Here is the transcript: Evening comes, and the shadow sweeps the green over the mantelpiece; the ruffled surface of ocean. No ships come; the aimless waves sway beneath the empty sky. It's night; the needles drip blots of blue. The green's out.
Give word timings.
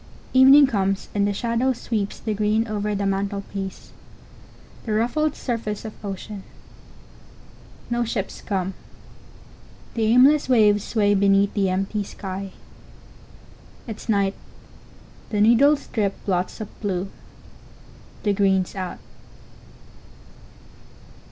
Evening 0.33 0.65
comes, 0.65 1.09
and 1.13 1.27
the 1.27 1.31
shadow 1.31 1.73
sweeps 1.73 2.17
the 2.19 2.33
green 2.33 2.67
over 2.67 2.95
the 2.95 3.05
mantelpiece; 3.05 3.91
the 4.83 4.93
ruffled 4.93 5.35
surface 5.35 5.85
of 5.85 5.93
ocean. 6.03 6.41
No 7.91 8.03
ships 8.03 8.41
come; 8.41 8.73
the 9.93 10.05
aimless 10.05 10.49
waves 10.49 10.83
sway 10.83 11.13
beneath 11.13 11.53
the 11.53 11.69
empty 11.69 12.03
sky. 12.03 12.51
It's 13.85 14.09
night; 14.09 14.33
the 15.29 15.39
needles 15.39 15.85
drip 15.93 16.15
blots 16.25 16.59
of 16.59 16.81
blue. 16.81 17.09
The 18.23 18.33
green's 18.33 18.73
out. 18.73 18.97